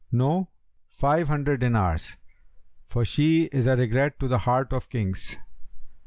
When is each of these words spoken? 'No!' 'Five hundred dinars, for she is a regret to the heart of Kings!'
'No!' 0.11 0.49
'Five 0.89 1.27
hundred 1.27 1.59
dinars, 1.59 2.15
for 2.87 3.05
she 3.05 3.43
is 3.51 3.67
a 3.67 3.77
regret 3.77 4.19
to 4.19 4.27
the 4.27 4.39
heart 4.39 4.73
of 4.73 4.89
Kings!' 4.89 5.37